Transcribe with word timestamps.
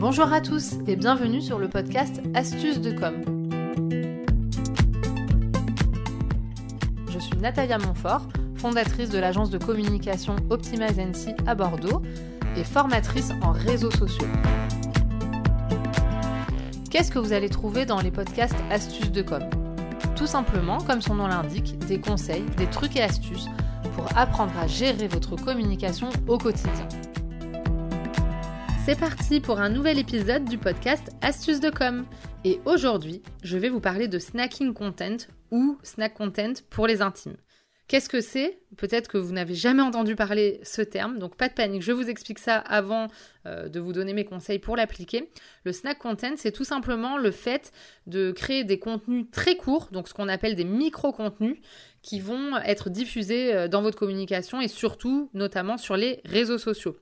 Bonjour 0.00 0.32
à 0.32 0.40
tous 0.40 0.76
et 0.86 0.96
bienvenue 0.96 1.42
sur 1.42 1.58
le 1.58 1.68
podcast 1.68 2.22
Astuces 2.32 2.80
de 2.80 2.90
com. 2.90 3.12
Je 7.10 7.18
suis 7.18 7.36
Natalia 7.36 7.76
Montfort, 7.76 8.26
fondatrice 8.54 9.10
de 9.10 9.18
l'agence 9.18 9.50
de 9.50 9.58
communication 9.58 10.36
Optimize 10.48 10.98
NC 10.98 11.36
à 11.46 11.54
Bordeaux 11.54 12.00
et 12.56 12.64
formatrice 12.64 13.32
en 13.42 13.52
réseaux 13.52 13.90
sociaux. 13.90 14.26
Qu'est-ce 16.90 17.10
que 17.10 17.18
vous 17.18 17.34
allez 17.34 17.50
trouver 17.50 17.84
dans 17.84 18.00
les 18.00 18.10
podcasts 18.10 18.56
Astuces 18.70 19.12
de 19.12 19.20
com? 19.20 19.42
Tout 20.16 20.26
simplement, 20.26 20.78
comme 20.78 21.02
son 21.02 21.16
nom 21.16 21.26
l'indique, 21.26 21.78
des 21.80 22.00
conseils, 22.00 22.46
des 22.56 22.70
trucs 22.70 22.96
et 22.96 23.02
astuces 23.02 23.50
pour 23.94 24.06
apprendre 24.16 24.56
à 24.58 24.66
gérer 24.66 25.08
votre 25.08 25.36
communication 25.36 26.08
au 26.26 26.38
quotidien. 26.38 26.88
C'est 28.86 28.98
parti 28.98 29.40
pour 29.40 29.60
un 29.60 29.68
nouvel 29.68 29.98
épisode 29.98 30.46
du 30.46 30.56
podcast 30.56 31.10
Astuces 31.20 31.60
de 31.60 31.68
com. 31.68 32.06
Et 32.44 32.60
aujourd'hui, 32.64 33.22
je 33.42 33.58
vais 33.58 33.68
vous 33.68 33.78
parler 33.78 34.08
de 34.08 34.18
snacking 34.18 34.72
content 34.72 35.18
ou 35.50 35.78
snack 35.82 36.14
content 36.14 36.54
pour 36.70 36.86
les 36.86 37.02
intimes. 37.02 37.36
Qu'est-ce 37.88 38.08
que 38.08 38.22
c'est? 38.22 38.58
Peut-être 38.78 39.08
que 39.08 39.18
vous 39.18 39.32
n'avez 39.32 39.54
jamais 39.54 39.82
entendu 39.82 40.16
parler 40.16 40.60
ce 40.62 40.80
terme, 40.80 41.18
donc 41.18 41.36
pas 41.36 41.48
de 41.48 41.54
panique, 41.54 41.82
je 41.82 41.92
vous 41.92 42.08
explique 42.08 42.38
ça 42.38 42.56
avant 42.56 43.08
euh, 43.46 43.68
de 43.68 43.80
vous 43.80 43.92
donner 43.92 44.14
mes 44.14 44.24
conseils 44.24 44.60
pour 44.60 44.76
l'appliquer. 44.76 45.28
Le 45.64 45.72
snack 45.72 45.98
content, 45.98 46.34
c'est 46.36 46.52
tout 46.52 46.64
simplement 46.64 47.18
le 47.18 47.32
fait 47.32 47.72
de 48.06 48.30
créer 48.30 48.64
des 48.64 48.78
contenus 48.78 49.26
très 49.30 49.56
courts, 49.56 49.88
donc 49.92 50.08
ce 50.08 50.14
qu'on 50.14 50.28
appelle 50.28 50.54
des 50.54 50.64
micro-contenus, 50.64 51.58
qui 52.00 52.20
vont 52.20 52.56
être 52.58 52.90
diffusés 52.90 53.52
euh, 53.52 53.68
dans 53.68 53.82
votre 53.82 53.98
communication 53.98 54.60
et 54.60 54.68
surtout, 54.68 55.28
notamment 55.34 55.76
sur 55.76 55.96
les 55.96 56.20
réseaux 56.24 56.58
sociaux. 56.58 56.96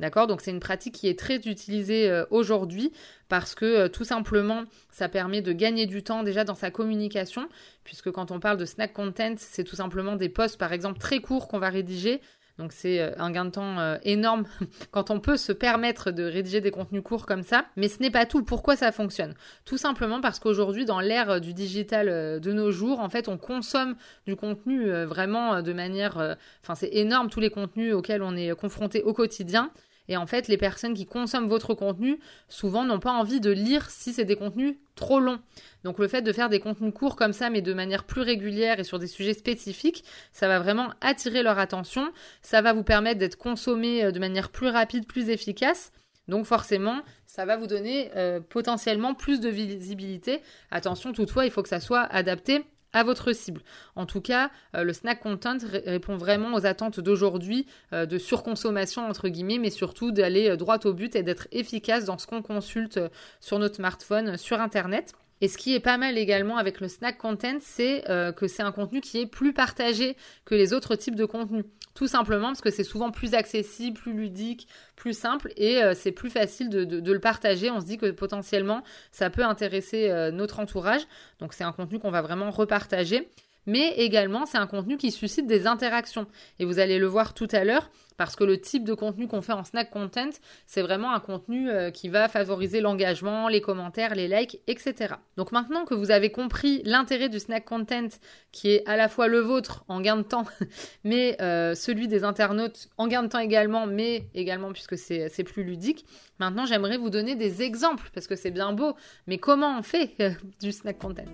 D'accord? 0.00 0.26
Donc 0.26 0.40
c'est 0.40 0.50
une 0.50 0.60
pratique 0.60 0.94
qui 0.94 1.08
est 1.08 1.18
très 1.18 1.36
utilisée 1.36 2.10
euh, 2.10 2.24
aujourd'hui 2.30 2.92
parce 3.28 3.54
que 3.54 3.64
euh, 3.64 3.88
tout 3.88 4.04
simplement 4.04 4.64
ça 4.90 5.08
permet 5.08 5.42
de 5.42 5.52
gagner 5.52 5.86
du 5.86 6.02
temps 6.02 6.22
déjà 6.22 6.44
dans 6.44 6.54
sa 6.54 6.70
communication 6.70 7.48
puisque 7.84 8.10
quand 8.10 8.30
on 8.30 8.40
parle 8.40 8.56
de 8.56 8.64
snack 8.64 8.92
content, 8.92 9.34
c'est 9.36 9.64
tout 9.64 9.76
simplement 9.76 10.16
des 10.16 10.28
posts 10.28 10.58
par 10.58 10.72
exemple 10.72 10.98
très 10.98 11.20
courts 11.20 11.46
qu'on 11.46 11.58
va 11.58 11.68
rédiger. 11.68 12.20
Donc 12.62 12.72
c'est 12.72 13.00
euh, 13.00 13.10
un 13.18 13.30
gain 13.30 13.44
de 13.44 13.50
temps 13.50 13.96
énorme 14.04 14.44
quand 14.90 15.10
on 15.10 15.20
peut 15.20 15.36
se 15.36 15.52
permettre 15.52 16.10
de 16.10 16.22
rédiger 16.22 16.60
des 16.60 16.70
contenus 16.70 17.02
courts 17.02 17.26
comme 17.26 17.42
ça. 17.42 17.66
Mais 17.76 17.88
ce 17.88 18.00
n'est 18.00 18.10
pas 18.10 18.24
tout. 18.24 18.42
Pourquoi 18.42 18.76
ça 18.76 18.92
fonctionne? 18.92 19.34
Tout 19.64 19.76
simplement 19.78 20.20
parce 20.20 20.38
qu'aujourd'hui, 20.38 20.84
dans 20.84 21.00
l'ère 21.00 21.40
du 21.40 21.52
digital 21.52 22.40
de 22.40 22.52
nos 22.52 22.70
jours, 22.70 23.00
en 23.00 23.08
fait, 23.08 23.28
on 23.28 23.36
consomme 23.36 23.96
du 24.26 24.36
contenu 24.36 24.90
vraiment 25.04 25.62
de 25.62 25.72
manière... 25.72 26.36
Enfin, 26.62 26.74
c'est 26.74 26.90
énorme 26.92 27.28
tous 27.28 27.40
les 27.40 27.50
contenus 27.50 27.94
auxquels 27.94 28.22
on 28.22 28.36
est 28.36 28.54
confronté 28.54 29.02
au 29.02 29.12
quotidien. 29.12 29.70
Et 30.08 30.16
en 30.16 30.26
fait, 30.26 30.48
les 30.48 30.56
personnes 30.56 30.94
qui 30.94 31.06
consomment 31.06 31.48
votre 31.48 31.74
contenu, 31.74 32.18
souvent 32.48 32.84
n'ont 32.84 32.98
pas 32.98 33.12
envie 33.12 33.40
de 33.40 33.50
lire 33.50 33.90
si 33.90 34.12
c'est 34.12 34.24
des 34.24 34.36
contenus 34.36 34.76
trop 34.94 35.20
longs. 35.20 35.38
Donc 35.84 35.98
le 35.98 36.08
fait 36.08 36.22
de 36.22 36.32
faire 36.32 36.48
des 36.48 36.60
contenus 36.60 36.92
courts 36.92 37.16
comme 37.16 37.32
ça, 37.32 37.50
mais 37.50 37.62
de 37.62 37.72
manière 37.72 38.04
plus 38.04 38.20
régulière 38.20 38.80
et 38.80 38.84
sur 38.84 38.98
des 38.98 39.06
sujets 39.06 39.34
spécifiques, 39.34 40.04
ça 40.32 40.48
va 40.48 40.58
vraiment 40.58 40.90
attirer 41.00 41.42
leur 41.42 41.58
attention. 41.58 42.12
Ça 42.42 42.62
va 42.62 42.72
vous 42.72 42.82
permettre 42.84 43.18
d'être 43.18 43.36
consommé 43.36 44.04
euh, 44.04 44.10
de 44.10 44.18
manière 44.18 44.50
plus 44.50 44.68
rapide, 44.68 45.06
plus 45.06 45.28
efficace. 45.28 45.92
Donc 46.28 46.46
forcément, 46.46 47.00
ça 47.26 47.44
va 47.44 47.56
vous 47.56 47.66
donner 47.66 48.10
euh, 48.16 48.40
potentiellement 48.40 49.14
plus 49.14 49.40
de 49.40 49.48
visibilité. 49.48 50.40
Attention 50.70 51.12
toutefois, 51.12 51.46
il 51.46 51.50
faut 51.50 51.62
que 51.62 51.68
ça 51.68 51.80
soit 51.80 52.02
adapté 52.02 52.64
à 52.92 53.04
votre 53.04 53.32
cible. 53.32 53.62
En 53.96 54.06
tout 54.06 54.20
cas, 54.20 54.50
euh, 54.74 54.84
le 54.84 54.92
snack 54.92 55.20
content 55.20 55.58
répond 55.86 56.16
vraiment 56.16 56.54
aux 56.54 56.66
attentes 56.66 57.00
d'aujourd'hui 57.00 57.66
euh, 57.92 58.06
de 58.06 58.18
surconsommation 58.18 59.08
entre 59.08 59.28
guillemets, 59.28 59.58
mais 59.58 59.70
surtout 59.70 60.12
d'aller 60.12 60.50
euh, 60.50 60.56
droit 60.56 60.78
au 60.84 60.92
but 60.92 61.16
et 61.16 61.22
d'être 61.22 61.48
efficace 61.52 62.04
dans 62.04 62.18
ce 62.18 62.26
qu'on 62.26 62.42
consulte 62.42 63.00
sur 63.40 63.58
notre 63.58 63.76
smartphone, 63.76 64.36
sur 64.36 64.60
Internet. 64.60 65.14
Et 65.42 65.48
ce 65.48 65.58
qui 65.58 65.74
est 65.74 65.80
pas 65.80 65.98
mal 65.98 66.16
également 66.16 66.56
avec 66.56 66.80
le 66.80 66.88
snack 66.88 67.18
content, 67.18 67.58
c'est 67.60 68.04
que 68.36 68.46
c'est 68.46 68.62
un 68.62 68.72
contenu 68.72 69.02
qui 69.02 69.20
est 69.20 69.26
plus 69.26 69.52
partagé 69.52 70.16
que 70.46 70.54
les 70.54 70.72
autres 70.72 70.96
types 70.96 71.16
de 71.16 71.26
contenus. 71.26 71.64
Tout 71.94 72.06
simplement 72.06 72.48
parce 72.48 72.62
que 72.62 72.70
c'est 72.70 72.84
souvent 72.84 73.10
plus 73.10 73.34
accessible, 73.34 73.98
plus 73.98 74.14
ludique, 74.14 74.66
plus 74.96 75.16
simple 75.16 75.52
et 75.56 75.82
euh, 75.82 75.92
c'est 75.94 76.12
plus 76.12 76.30
facile 76.30 76.70
de, 76.70 77.12
le 77.12 77.20
partager. 77.20 77.70
On 77.70 77.80
se 77.80 77.86
dit 77.86 77.98
que 77.98 78.10
potentiellement 78.10 78.82
ça 79.10 79.28
peut 79.28 79.44
intéresser 79.44 80.10
euh, 80.10 80.30
notre 80.30 80.58
entourage. 80.58 81.02
Donc 81.38 81.52
c'est 81.52 81.64
un 81.64 81.72
contenu 81.72 81.98
qu'on 81.98 82.10
va 82.10 82.22
vraiment 82.22 82.50
repartager 82.50 83.28
mais 83.66 83.94
également 83.96 84.46
c'est 84.46 84.58
un 84.58 84.66
contenu 84.66 84.96
qui 84.96 85.10
suscite 85.10 85.46
des 85.46 85.66
interactions. 85.66 86.26
Et 86.58 86.64
vous 86.64 86.78
allez 86.78 86.98
le 86.98 87.06
voir 87.06 87.34
tout 87.34 87.48
à 87.52 87.64
l'heure, 87.64 87.90
parce 88.16 88.36
que 88.36 88.44
le 88.44 88.60
type 88.60 88.84
de 88.84 88.94
contenu 88.94 89.26
qu'on 89.26 89.42
fait 89.42 89.52
en 89.52 89.64
snack 89.64 89.90
content, 89.90 90.30
c'est 90.66 90.82
vraiment 90.82 91.12
un 91.12 91.20
contenu 91.20 91.70
euh, 91.70 91.90
qui 91.90 92.08
va 92.08 92.28
favoriser 92.28 92.80
l'engagement, 92.80 93.48
les 93.48 93.60
commentaires, 93.60 94.14
les 94.14 94.28
likes, 94.28 94.60
etc. 94.66 95.14
Donc 95.36 95.52
maintenant 95.52 95.84
que 95.84 95.94
vous 95.94 96.10
avez 96.10 96.30
compris 96.30 96.82
l'intérêt 96.84 97.28
du 97.28 97.38
snack 97.38 97.64
content, 97.64 98.08
qui 98.52 98.70
est 98.70 98.88
à 98.88 98.96
la 98.96 99.08
fois 99.08 99.28
le 99.28 99.40
vôtre 99.40 99.84
en 99.88 100.00
gain 100.00 100.16
de 100.16 100.22
temps, 100.22 100.44
mais 101.04 101.36
euh, 101.40 101.74
celui 101.74 102.08
des 102.08 102.24
internautes 102.24 102.88
en 102.96 103.08
gain 103.08 103.22
de 103.22 103.28
temps 103.28 103.38
également, 103.38 103.86
mais 103.86 104.28
également 104.34 104.72
puisque 104.72 104.98
c'est 104.98 105.44
plus 105.44 105.64
ludique, 105.64 106.04
maintenant 106.38 106.66
j'aimerais 106.66 106.98
vous 106.98 107.10
donner 107.10 107.34
des 107.34 107.62
exemples, 107.62 108.10
parce 108.14 108.26
que 108.26 108.36
c'est 108.36 108.50
bien 108.50 108.72
beau, 108.72 108.94
mais 109.26 109.38
comment 109.38 109.78
on 109.78 109.82
fait 109.82 110.10
euh, 110.20 110.30
du 110.60 110.72
snack 110.72 110.98
content? 110.98 111.24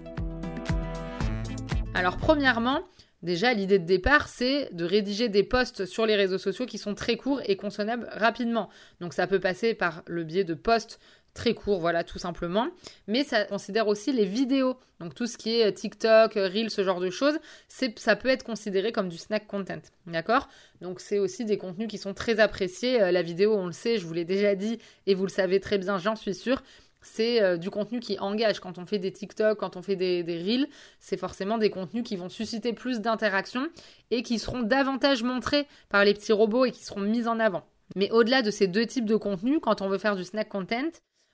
Alors 1.98 2.16
premièrement, 2.16 2.86
déjà 3.22 3.52
l'idée 3.52 3.80
de 3.80 3.84
départ, 3.84 4.28
c'est 4.28 4.72
de 4.72 4.84
rédiger 4.84 5.28
des 5.28 5.42
posts 5.42 5.84
sur 5.84 6.06
les 6.06 6.14
réseaux 6.14 6.38
sociaux 6.38 6.64
qui 6.64 6.78
sont 6.78 6.94
très 6.94 7.16
courts 7.16 7.40
et 7.44 7.56
consommables 7.56 8.08
rapidement. 8.12 8.70
Donc 9.00 9.12
ça 9.12 9.26
peut 9.26 9.40
passer 9.40 9.74
par 9.74 10.04
le 10.06 10.22
biais 10.22 10.44
de 10.44 10.54
posts 10.54 11.00
très 11.34 11.54
courts, 11.54 11.80
voilà, 11.80 12.04
tout 12.04 12.20
simplement. 12.20 12.68
Mais 13.08 13.24
ça 13.24 13.44
considère 13.46 13.88
aussi 13.88 14.12
les 14.12 14.26
vidéos. 14.26 14.76
Donc 15.00 15.16
tout 15.16 15.26
ce 15.26 15.36
qui 15.36 15.60
est 15.60 15.72
TikTok, 15.72 16.34
Reel, 16.34 16.70
ce 16.70 16.84
genre 16.84 17.00
de 17.00 17.10
choses, 17.10 17.40
ça 17.68 18.14
peut 18.14 18.28
être 18.28 18.44
considéré 18.44 18.92
comme 18.92 19.08
du 19.08 19.18
snack 19.18 19.48
content. 19.48 19.82
D'accord? 20.06 20.48
Donc 20.80 21.00
c'est 21.00 21.18
aussi 21.18 21.44
des 21.44 21.58
contenus 21.58 21.88
qui 21.88 21.98
sont 21.98 22.14
très 22.14 22.38
appréciés. 22.38 23.02
Euh, 23.02 23.10
la 23.10 23.22
vidéo, 23.22 23.56
on 23.56 23.66
le 23.66 23.72
sait, 23.72 23.98
je 23.98 24.06
vous 24.06 24.14
l'ai 24.14 24.24
déjà 24.24 24.54
dit, 24.54 24.78
et 25.06 25.14
vous 25.16 25.24
le 25.24 25.30
savez 25.30 25.58
très 25.58 25.78
bien, 25.78 25.98
j'en 25.98 26.14
suis 26.14 26.34
sûre 26.34 26.62
c'est 27.00 27.42
euh, 27.42 27.56
du 27.56 27.70
contenu 27.70 28.00
qui 28.00 28.18
engage. 28.18 28.60
Quand 28.60 28.78
on 28.78 28.86
fait 28.86 28.98
des 28.98 29.12
TikTok, 29.12 29.58
quand 29.58 29.76
on 29.76 29.82
fait 29.82 29.96
des, 29.96 30.22
Reels, 30.22 30.68
c'est 30.98 31.16
forcément 31.16 31.58
des 31.58 31.70
contenus 31.70 32.04
qui 32.04 32.16
vont 32.16 32.28
susciter 32.28 32.72
plus 32.72 33.00
d'interactions 33.00 33.68
et 34.10 34.22
qui 34.22 34.38
seront 34.38 34.62
davantage 34.62 35.22
montrés 35.22 35.66
par 35.88 36.04
les 36.04 36.14
petits 36.14 36.32
robots 36.32 36.64
et 36.64 36.70
qui 36.70 36.84
seront 36.84 37.00
mis 37.00 37.26
en 37.28 37.38
avant. 37.38 37.64
Mais 37.96 38.10
au-delà 38.10 38.42
de 38.42 38.50
ces 38.50 38.66
deux 38.66 38.86
types 38.86 39.06
de 39.06 39.16
contenus, 39.16 39.60
quand 39.62 39.80
on 39.80 39.88
veut 39.88 39.98
faire 39.98 40.16
du 40.16 40.24
snack 40.24 40.48
content, 40.48 40.90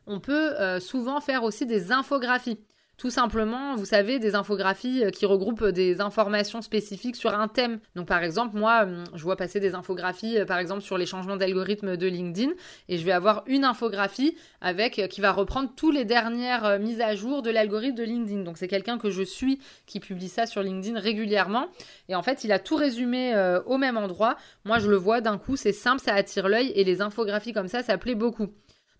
on 0.07 0.21
peut 0.21 0.61
euh, 0.61 0.81
souvent 0.81 1.21
faire 1.21 1.43
aussi 1.43 1.67
des 1.67 1.93
infographies. 1.93 2.61
Tout 2.97 3.11
simplement, 3.11 3.75
vous 3.75 3.85
savez, 3.85 4.21
des 4.21 4.37
infographies 4.37 5.05
euh, 5.05 5.11
qui 5.11 5.27
regroupent 5.27 5.67
des 5.67 6.01
informations 6.01 6.63
spécifiques 6.63 7.17
sur 7.17 7.35
un 7.35 7.49
thème. 7.49 7.81
Donc 7.97 8.07
par 8.07 8.23
exemple, 8.23 8.57
moi, 8.57 8.83
hum, 8.85 9.05
je 9.15 9.23
vois 9.25 9.37
passer 9.37 9.59
des 9.59 9.75
infographies, 9.75 10.39
euh, 10.39 10.45
par 10.45 10.59
exemple, 10.59 10.81
sur 10.81 10.97
les 10.97 11.07
changements 11.07 11.37
d'algorithme 11.37 11.97
de 11.97 12.07
LinkedIn, 12.07 12.53
et 12.89 12.99
je 12.99 13.05
vais 13.05 13.13
avoir 13.13 13.43
une 13.47 13.65
infographie 13.65 14.37
avec 14.61 15.01
euh, 15.01 15.09
qui 15.09 15.21
va 15.21 15.33
reprendre 15.33 15.71
toutes 15.75 15.95
les 15.95 16.05
dernières 16.05 16.79
mises 16.79 17.01
à 17.01 17.17
jour 17.17 17.43
de 17.43 17.51
l'algorithme 17.51 17.97
de 17.97 18.05
LinkedIn. 18.05 18.43
Donc 18.43 18.59
c'est 18.59 18.69
quelqu'un 18.69 18.97
que 18.97 19.11
je 19.11 19.23
suis 19.23 19.59
qui 19.87 19.99
publie 19.99 20.29
ça 20.29 20.47
sur 20.47 20.63
LinkedIn 20.63 20.99
régulièrement. 20.99 21.67
Et 22.09 22.15
en 22.15 22.23
fait, 22.23 22.45
il 22.45 22.53
a 22.53 22.61
tout 22.61 22.77
résumé 22.77 23.35
au 23.67 23.77
même 23.77 23.97
endroit. 23.97 24.37
Moi, 24.65 24.79
je 24.79 24.89
le 24.89 24.97
vois 24.97 25.21
d'un 25.21 25.39
coup, 25.39 25.57
c'est 25.57 25.73
simple, 25.73 26.01
ça 26.01 26.15
attire 26.15 26.49
l'œil, 26.49 26.73
et 26.75 26.85
les 26.85 27.01
infographies 27.01 27.53
comme 27.53 27.69
ça, 27.69 27.83
ça 27.83 27.99
plaît 27.99 28.15
beaucoup. 28.15 28.49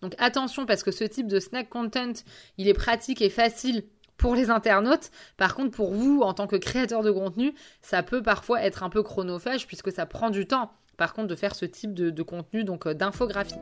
Donc 0.01 0.13
attention 0.17 0.65
parce 0.65 0.83
que 0.83 0.91
ce 0.91 1.03
type 1.03 1.27
de 1.27 1.39
snack 1.39 1.69
content, 1.69 2.13
il 2.57 2.67
est 2.67 2.73
pratique 2.73 3.21
et 3.21 3.29
facile 3.29 3.85
pour 4.17 4.35
les 4.35 4.49
internautes. 4.49 5.11
Par 5.37 5.55
contre, 5.55 5.71
pour 5.71 5.93
vous, 5.93 6.21
en 6.21 6.33
tant 6.33 6.47
que 6.47 6.55
créateur 6.55 7.03
de 7.03 7.11
contenu, 7.11 7.53
ça 7.81 8.03
peut 8.03 8.21
parfois 8.21 8.61
être 8.63 8.83
un 8.83 8.89
peu 8.89 9.03
chronophage 9.03 9.67
puisque 9.67 9.91
ça 9.91 10.05
prend 10.05 10.29
du 10.29 10.47
temps. 10.47 10.71
Par 10.97 11.13
contre, 11.13 11.27
de 11.27 11.35
faire 11.35 11.55
ce 11.55 11.65
type 11.65 11.93
de, 11.93 12.23
contenu, 12.23 12.63
donc 12.63 12.87
euh, 12.87 12.93
d'infographie. 12.93 13.55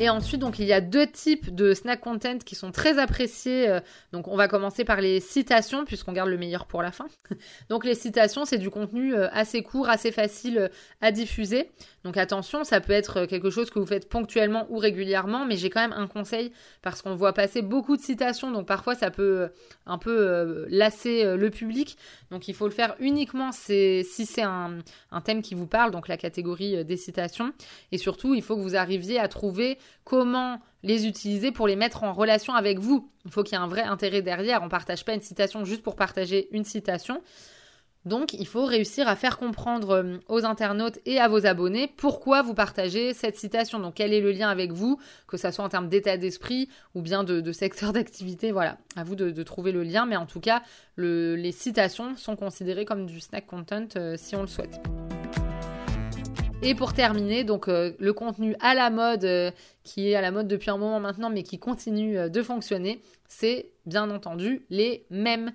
Et 0.00 0.08
ensuite, 0.10 0.40
donc, 0.40 0.60
il 0.60 0.64
y 0.64 0.72
a 0.72 0.80
deux 0.80 1.08
types 1.08 1.52
de 1.52 1.74
snack 1.74 2.00
content 2.00 2.38
qui 2.38 2.54
sont 2.54 2.70
très 2.70 3.00
appréciés. 3.00 3.68
Euh, 3.68 3.80
donc, 4.12 4.28
on 4.28 4.36
va 4.36 4.46
commencer 4.46 4.84
par 4.84 5.00
les 5.00 5.18
citations, 5.18 5.84
puisqu'on 5.84 6.12
garde 6.12 6.28
le 6.28 6.38
meilleur 6.38 6.66
pour 6.66 6.82
la 6.82 6.92
fin. 6.92 7.06
donc, 7.68 7.84
les 7.84 7.96
citations, 7.96 8.44
c'est 8.44 8.58
du 8.58 8.70
contenu 8.70 9.16
euh, 9.16 9.26
assez 9.32 9.64
court, 9.64 9.88
assez 9.88 10.12
facile 10.12 10.58
euh, 10.58 10.68
à 11.00 11.10
diffuser. 11.10 11.72
Donc, 12.04 12.16
attention, 12.16 12.62
ça 12.62 12.80
peut 12.80 12.92
être 12.92 13.26
quelque 13.26 13.50
chose 13.50 13.70
que 13.70 13.80
vous 13.80 13.86
faites 13.86 14.08
ponctuellement 14.08 14.68
ou 14.70 14.78
régulièrement, 14.78 15.44
mais 15.44 15.56
j'ai 15.56 15.68
quand 15.68 15.80
même 15.80 15.92
un 15.92 16.06
conseil 16.06 16.52
parce 16.80 17.02
qu'on 17.02 17.16
voit 17.16 17.32
passer 17.32 17.60
beaucoup 17.60 17.96
de 17.96 18.02
citations. 18.02 18.52
Donc, 18.52 18.68
parfois, 18.68 18.94
ça 18.94 19.10
peut 19.10 19.48
un 19.84 19.98
peu 19.98 20.64
lasser 20.68 21.36
le 21.36 21.50
public. 21.50 21.98
Donc, 22.30 22.46
il 22.46 22.54
faut 22.54 22.66
le 22.66 22.72
faire 22.72 22.94
uniquement 23.00 23.50
si 23.50 24.04
c'est 24.04 24.42
un, 24.42 24.78
un 25.10 25.20
thème 25.20 25.42
qui 25.42 25.54
vous 25.54 25.66
parle, 25.66 25.90
donc 25.90 26.06
la 26.06 26.16
catégorie 26.16 26.84
des 26.84 26.96
citations. 26.96 27.52
Et 27.90 27.98
surtout, 27.98 28.34
il 28.34 28.42
faut 28.42 28.56
que 28.56 28.62
vous 28.62 28.76
arriviez 28.76 29.18
à 29.18 29.28
trouver 29.28 29.76
comment 30.04 30.60
les 30.82 31.06
utiliser 31.06 31.52
pour 31.52 31.66
les 31.66 31.76
mettre 31.76 32.04
en 32.04 32.12
relation 32.12 32.54
avec 32.54 32.78
vous. 32.78 33.10
Il 33.24 33.30
faut 33.30 33.42
qu'il 33.42 33.56
y 33.56 33.60
ait 33.60 33.64
un 33.64 33.68
vrai 33.68 33.82
intérêt 33.82 34.22
derrière. 34.22 34.62
On 34.62 34.66
ne 34.66 34.70
partage 34.70 35.04
pas 35.04 35.14
une 35.14 35.20
citation 35.20 35.64
juste 35.64 35.82
pour 35.82 35.96
partager 35.96 36.48
une 36.52 36.64
citation. 36.64 37.20
Donc, 38.04 38.32
il 38.32 38.46
faut 38.46 38.64
réussir 38.64 39.06
à 39.08 39.16
faire 39.16 39.38
comprendre 39.38 39.90
euh, 39.90 40.16
aux 40.28 40.44
internautes 40.44 40.98
et 41.04 41.20
à 41.20 41.28
vos 41.28 41.46
abonnés 41.46 41.92
pourquoi 41.96 42.42
vous 42.42 42.54
partagez 42.54 43.12
cette 43.12 43.36
citation. 43.36 43.80
Donc, 43.80 43.94
quel 43.94 44.14
est 44.14 44.20
le 44.20 44.30
lien 44.30 44.48
avec 44.48 44.72
vous, 44.72 44.98
que 45.26 45.36
ce 45.36 45.50
soit 45.50 45.64
en 45.64 45.68
termes 45.68 45.88
d'état 45.88 46.16
d'esprit 46.16 46.68
ou 46.94 47.02
bien 47.02 47.24
de, 47.24 47.52
secteur 47.52 47.92
d'activité. 47.92 48.52
Voilà, 48.52 48.78
à 48.96 49.04
vous 49.04 49.16
de, 49.16 49.42
trouver 49.42 49.72
le 49.72 49.82
lien. 49.82 50.06
Mais 50.06 50.16
en 50.16 50.26
tout 50.26 50.40
cas, 50.40 50.62
les 50.96 51.52
citations 51.52 52.16
sont 52.16 52.36
considérées 52.36 52.84
comme 52.84 53.04
du 53.04 53.20
snack 53.20 53.46
content 53.46 53.88
euh, 53.96 54.14
si 54.16 54.36
on 54.36 54.42
le 54.42 54.48
souhaite. 54.48 54.80
Et 56.62 56.74
pour 56.74 56.92
terminer, 56.92 57.44
donc 57.44 57.68
euh, 57.68 57.92
le 57.98 58.12
contenu 58.12 58.56
à 58.60 58.74
la 58.74 58.90
mode, 58.90 59.54
qui 59.84 60.10
est 60.10 60.14
à 60.14 60.20
la 60.20 60.30
mode 60.30 60.48
depuis 60.48 60.70
un 60.70 60.76
moment 60.76 61.00
maintenant, 61.00 61.30
mais 61.30 61.42
qui 61.42 61.58
continue 61.58 62.28
de 62.28 62.42
fonctionner, 62.42 63.00
c'est 63.28 63.70
bien 63.86 64.10
entendu 64.10 64.66
les 64.70 65.06
mèmes. 65.10 65.52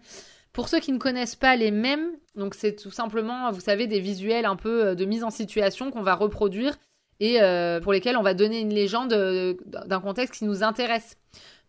Pour 0.54 0.70
ceux 0.70 0.80
qui 0.80 0.92
ne 0.92 1.00
connaissent 1.00 1.36
pas 1.36 1.56
les 1.56 1.72
mêmes, 1.72 2.12
donc 2.36 2.54
c'est 2.54 2.76
tout 2.76 2.92
simplement, 2.92 3.52
vous 3.52 3.60
savez, 3.60 3.88
des 3.88 4.00
visuels 4.00 4.46
un 4.46 4.56
peu 4.56 4.86
euh, 4.86 4.96
de 4.96 5.04
mise 5.04 5.24
en 5.24 5.32
situation 5.32 5.90
qu'on 5.90 6.04
va 6.04 6.14
reproduire 6.14 6.78
et 7.20 7.42
euh, 7.42 7.80
pour 7.80 7.92
lesquels 7.92 8.18
on 8.18 8.22
va 8.22 8.36
donner 8.36 8.60
une 8.60 8.74
légende 8.74 9.14
euh, 9.14 9.56
d'un 9.66 10.00
contexte 10.00 10.36
qui 10.36 10.46
nous 10.46 10.62
intéresse. 10.62 11.18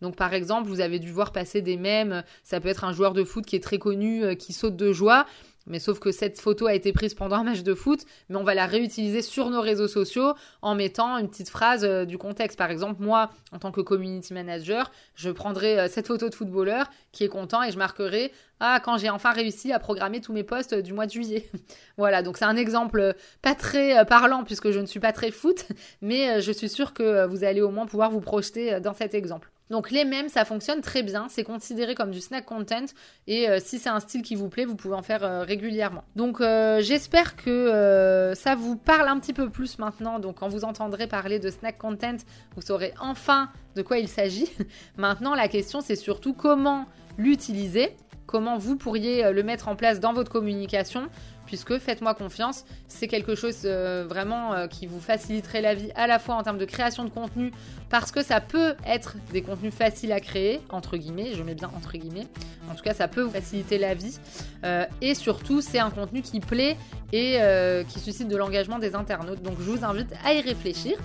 Donc 0.01 0.15
par 0.15 0.35
exemple, 0.35 0.67
vous 0.67 0.81
avez 0.81 0.99
dû 0.99 1.11
voir 1.11 1.31
passer 1.31 1.61
des 1.63 1.77
mèmes, 1.77 2.23
ça 2.43 2.59
peut 2.59 2.67
être 2.67 2.83
un 2.83 2.93
joueur 2.93 3.13
de 3.13 3.23
foot 3.23 3.43
qui 3.43 3.55
est 3.55 3.63
très 3.63 3.79
connu, 3.79 4.35
qui 4.37 4.53
saute 4.53 4.75
de 4.75 4.91
joie, 4.91 5.25
mais 5.67 5.79
sauf 5.79 5.99
que 5.99 6.11
cette 6.11 6.39
photo 6.39 6.67
a 6.67 6.73
été 6.73 6.93
prise 6.93 7.13
pendant 7.13 7.37
un 7.37 7.43
match 7.43 7.63
de 7.63 7.73
foot, 7.73 8.01
mais 8.29 8.35
on 8.35 8.43
va 8.43 8.53
la 8.53 8.65
réutiliser 8.65 9.21
sur 9.21 9.49
nos 9.49 9.61
réseaux 9.61 9.87
sociaux 9.87 10.33
en 10.61 10.75
mettant 10.75 11.17
une 11.17 11.29
petite 11.29 11.49
phrase 11.49 11.83
euh, 11.83 12.05
du 12.05 12.17
contexte. 12.17 12.57
Par 12.57 12.69
exemple, 12.71 13.01
moi, 13.01 13.29
en 13.51 13.59
tant 13.59 13.71
que 13.71 13.81
community 13.81 14.33
manager, 14.33 14.91
je 15.15 15.29
prendrai 15.29 15.79
euh, 15.79 15.87
cette 15.87 16.07
photo 16.07 16.29
de 16.29 16.35
footballeur 16.35 16.89
qui 17.11 17.23
est 17.23 17.29
content 17.29 17.63
et 17.63 17.71
je 17.71 17.77
marquerai 17.77 18.31
ah 18.61 18.79
quand 18.83 18.97
j'ai 18.97 19.09
enfin 19.09 19.33
réussi 19.33 19.73
à 19.73 19.79
programmer 19.79 20.21
tous 20.21 20.31
mes 20.31 20.43
posts 20.43 20.75
du 20.75 20.93
mois 20.93 21.07
de 21.07 21.11
juillet. 21.11 21.49
voilà, 21.97 22.21
donc 22.21 22.37
c'est 22.37 22.45
un 22.45 22.55
exemple 22.55 22.99
euh, 22.99 23.13
pas 23.41 23.55
très 23.55 24.05
parlant 24.05 24.43
puisque 24.43 24.71
je 24.71 24.79
ne 24.79 24.85
suis 24.85 24.99
pas 24.99 25.11
très 25.11 25.31
foot, 25.31 25.65
mais 26.01 26.41
je 26.41 26.51
suis 26.51 26.69
sûre 26.69 26.93
que 26.93 27.25
vous 27.25 27.43
allez 27.43 27.61
au 27.61 27.71
moins 27.71 27.85
pouvoir 27.85 28.11
vous 28.11 28.21
projeter 28.21 28.79
dans 28.79 28.93
cet 28.93 29.13
exemple. 29.13 29.51
Donc 29.69 29.89
les 29.89 30.05
mêmes, 30.05 30.29
ça 30.29 30.45
fonctionne 30.45 30.81
très 30.81 31.01
bien, 31.01 31.27
c'est 31.29 31.43
considéré 31.43 31.95
comme 31.95 32.11
du 32.11 32.21
snack 32.21 32.45
content 32.45 32.85
et 33.25 33.49
euh, 33.49 33.59
si 33.59 33.79
c'est 33.79 33.89
un 33.89 33.99
style 33.99 34.21
qui 34.21 34.35
vous 34.35 34.47
plaît, 34.47 34.65
vous 34.65 34.75
pouvez 34.75 34.93
en 34.93 35.01
faire 35.01 35.23
euh, 35.23 35.43
régulièrement. 35.43 36.03
Donc 36.15 36.39
euh, 36.39 36.81
j'espère 36.81 37.35
que 37.35 38.33
ça 38.35 38.55
vous 38.55 38.75
parle 38.75 39.07
un 39.07 39.19
petit 39.19 39.33
peu 39.33 39.49
plus 39.49 39.79
maintenant. 39.79 40.19
Donc 40.19 40.39
quand 40.39 40.49
vous 40.49 40.65
entendrez 40.65 41.07
parler 41.07 41.39
de 41.39 41.49
snack 41.49 41.77
content, 41.77 42.17
vous 42.55 42.61
saurez 42.61 42.93
enfin 42.99 43.49
de 43.75 43.81
quoi 43.81 43.97
il 43.97 44.07
s'agit. 44.07 44.49
maintenant 44.97 45.33
la 45.33 45.47
question 45.47 45.81
c'est 45.81 45.95
surtout 45.95 46.33
comment 46.33 46.85
l'utiliser, 47.17 47.95
comment 48.25 48.57
vous 48.57 48.75
pourriez 48.75 49.31
le 49.31 49.43
mettre 49.43 49.67
en 49.67 49.75
place 49.75 49.99
dans 49.99 50.13
votre 50.13 50.31
communication 50.31 51.09
puisque 51.45 51.77
faites-moi 51.77 52.13
confiance, 52.13 52.65
c'est 52.87 53.07
quelque 53.07 53.35
chose 53.35 53.61
euh, 53.65 54.05
vraiment 54.07 54.53
euh, 54.53 54.67
qui 54.67 54.87
vous 54.87 54.99
faciliterait 54.99 55.61
la 55.61 55.75
vie 55.75 55.91
à 55.95 56.07
la 56.07 56.19
fois 56.19 56.35
en 56.35 56.43
termes 56.43 56.57
de 56.57 56.65
création 56.65 57.03
de 57.03 57.09
contenu, 57.09 57.51
parce 57.89 58.11
que 58.11 58.23
ça 58.23 58.41
peut 58.41 58.75
être 58.85 59.15
des 59.31 59.41
contenus 59.41 59.73
faciles 59.73 60.11
à 60.11 60.19
créer, 60.19 60.61
entre 60.69 60.97
guillemets, 60.97 61.33
je 61.33 61.43
mets 61.43 61.55
bien 61.55 61.71
entre 61.75 61.97
guillemets, 61.97 62.27
en 62.69 62.75
tout 62.75 62.83
cas 62.83 62.93
ça 62.93 63.07
peut 63.07 63.21
vous 63.21 63.31
faciliter 63.31 63.77
la 63.77 63.93
vie, 63.93 64.17
euh, 64.63 64.85
et 65.01 65.15
surtout 65.15 65.61
c'est 65.61 65.79
un 65.79 65.91
contenu 65.91 66.21
qui 66.21 66.39
plaît 66.39 66.77
et 67.13 67.39
qui 67.87 67.99
suscite 67.99 68.27
de 68.27 68.35
l'engagement 68.35 68.77
des 68.77 68.93
internautes, 68.93 69.41
donc 69.41 69.55
je 69.59 69.71
vous 69.71 69.85
invite 69.85 70.13
à 70.25 70.33
y 70.33 70.41
réfléchir, 70.41 70.97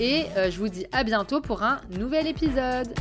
et 0.00 0.26
je 0.36 0.58
vous 0.58 0.68
dis 0.68 0.86
à 0.92 1.02
bientôt 1.02 1.40
pour 1.40 1.62
un 1.62 1.80
nouvel 1.98 2.26
épisode. 2.26 2.92